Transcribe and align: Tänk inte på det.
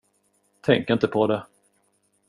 Tänk 0.61 0.89
inte 0.89 1.07
på 1.07 1.27
det. 1.27 1.43